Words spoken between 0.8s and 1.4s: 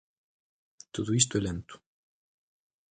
Todo isto